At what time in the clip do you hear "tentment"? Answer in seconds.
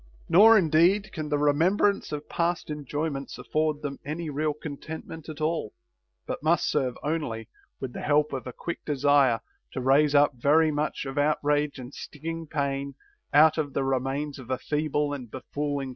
4.77-5.29